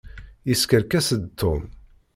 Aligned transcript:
Yeskerkes-d 0.47 1.23
Tom. 1.39 1.61